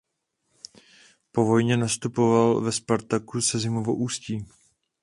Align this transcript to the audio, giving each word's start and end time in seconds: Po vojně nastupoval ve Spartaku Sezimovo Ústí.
Po 1.31 1.45
vojně 1.45 1.77
nastupoval 1.77 2.61
ve 2.61 2.71
Spartaku 2.71 3.41
Sezimovo 3.41 3.95
Ústí. 3.95 4.45